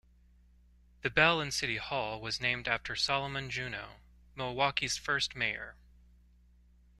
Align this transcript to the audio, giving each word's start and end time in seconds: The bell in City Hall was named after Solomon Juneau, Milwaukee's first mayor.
The 1.03 1.11
bell 1.11 1.39
in 1.39 1.51
City 1.51 1.77
Hall 1.77 2.19
was 2.19 2.41
named 2.41 2.67
after 2.67 2.95
Solomon 2.95 3.51
Juneau, 3.51 3.97
Milwaukee's 4.33 4.97
first 4.97 5.35
mayor. 5.35 5.75